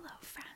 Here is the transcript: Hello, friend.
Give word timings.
Hello, 0.00 0.14
friend. 0.20 0.47